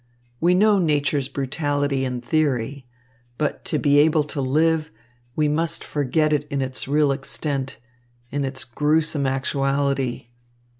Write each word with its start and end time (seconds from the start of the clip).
We 0.39 0.55
know 0.55 0.79
nature's 0.79 1.27
brutality 1.27 2.05
in 2.05 2.21
theory; 2.21 2.87
but 3.37 3.63
to 3.65 3.77
be 3.77 3.99
able 3.99 4.23
to 4.23 4.41
live, 4.41 4.89
we 5.35 5.47
must 5.47 5.83
forget 5.83 6.33
it 6.33 6.45
in 6.45 6.59
its 6.59 6.87
real 6.87 7.11
extent, 7.11 7.77
in 8.31 8.43
its 8.43 8.63
gruesome 8.63 9.27
actuality. 9.27 10.29